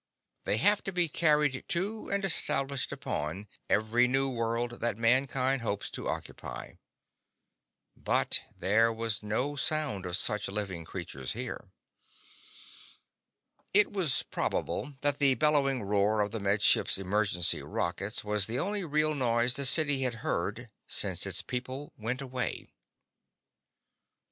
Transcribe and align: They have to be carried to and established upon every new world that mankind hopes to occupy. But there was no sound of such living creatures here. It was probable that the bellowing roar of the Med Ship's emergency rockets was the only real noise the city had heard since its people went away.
They 0.45 0.57
have 0.57 0.83
to 0.85 0.91
be 0.91 1.07
carried 1.07 1.63
to 1.67 2.09
and 2.09 2.25
established 2.25 2.91
upon 2.91 3.47
every 3.69 4.07
new 4.07 4.31
world 4.31 4.79
that 4.81 4.97
mankind 4.97 5.61
hopes 5.61 5.91
to 5.91 6.09
occupy. 6.09 6.77
But 7.95 8.41
there 8.57 8.91
was 8.91 9.21
no 9.21 9.55
sound 9.55 10.07
of 10.07 10.17
such 10.17 10.47
living 10.47 10.85
creatures 10.85 11.33
here. 11.33 11.69
It 13.75 13.91
was 13.93 14.23
probable 14.31 14.95
that 15.01 15.19
the 15.19 15.35
bellowing 15.35 15.83
roar 15.83 16.21
of 16.21 16.31
the 16.31 16.39
Med 16.39 16.63
Ship's 16.63 16.97
emergency 16.97 17.61
rockets 17.61 18.23
was 18.23 18.47
the 18.47 18.57
only 18.57 18.83
real 18.83 19.13
noise 19.13 19.53
the 19.53 19.67
city 19.67 20.01
had 20.01 20.15
heard 20.25 20.71
since 20.87 21.27
its 21.27 21.43
people 21.43 21.93
went 21.95 22.21
away. 22.21 22.71